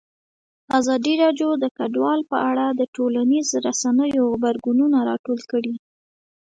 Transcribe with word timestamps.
ازادي 0.79 1.13
راډیو 1.23 1.49
د 1.63 1.65
کډوال 1.77 2.19
په 2.31 2.37
اړه 2.49 2.65
د 2.79 2.81
ټولنیزو 2.95 3.55
رسنیو 3.67 4.23
غبرګونونه 4.31 4.97
راټول 5.09 5.39
کړي. 5.51 5.73